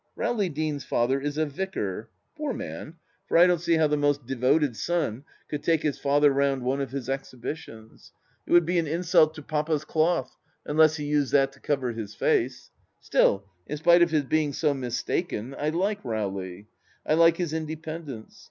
•..Rowley 0.15 0.49
Deane's 0.49 0.83
father 0.83 1.21
is 1.21 1.37
a 1.37 1.45
vicar— 1.45 2.09
poor 2.35 2.53
man, 2.53 2.95
for 3.27 3.37
I 3.37 3.41
don't 3.45 3.63
THE 3.63 3.77
LAST 3.77 3.77
DITCH 3.77 3.77
239 3.77 3.77
see 3.77 3.77
how 3.77 3.87
the 3.87 3.97
most 3.97 4.25
devoted 4.25 4.75
son 4.75 5.23
could 5.47 5.61
take 5.61 5.83
his 5.83 5.99
father 5.99 6.31
round 6.33 6.63
one 6.63 6.81
of 6.81 6.89
his 6.89 7.07
exhibitions 7.07 8.11
1 8.45 8.51
It 8.51 8.53
would 8.53 8.65
be 8.65 8.79
an 8.79 8.87
insult 8.87 9.35
to 9.35 9.43
Papa's 9.43 9.85
cloth, 9.85 10.35
unless 10.65 10.95
he 10.95 11.05
used 11.05 11.33
that 11.33 11.51
to 11.51 11.59
cover 11.59 11.91
his 11.91 12.15
face 12.15 12.71
1 12.95 13.03
Still, 13.03 13.43
in 13.67 13.77
spite 13.77 14.01
of 14.01 14.09
his 14.09 14.23
being 14.23 14.53
so 14.53 14.73
mistaken, 14.73 15.55
I 15.59 15.69
like 15.69 16.03
Rowley. 16.03 16.65
I 17.05 17.13
like 17.13 17.37
his 17.37 17.53
inde 17.53 17.79
pendence. 17.83 18.39